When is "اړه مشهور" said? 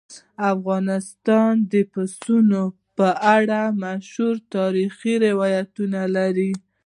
3.35-4.35